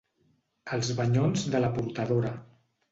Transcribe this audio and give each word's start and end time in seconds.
Els 0.77 0.89
banyons 1.01 1.47
de 1.57 1.63
la 1.65 1.71
portadora. 1.79 2.37